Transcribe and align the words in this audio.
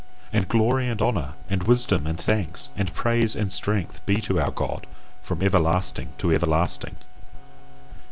And 0.33 0.47
glory 0.49 0.89
and 0.89 0.99
honour 0.99 1.35
and 1.47 1.61
wisdom 1.65 2.07
and 2.07 2.19
thanks 2.19 2.71
and 2.75 2.91
praise 2.91 3.35
and 3.35 3.53
strength 3.53 4.03
be 4.07 4.19
to 4.21 4.39
our 4.39 4.49
God, 4.49 4.87
from 5.21 5.43
everlasting 5.43 6.09
to 6.17 6.33
everlasting! 6.33 6.95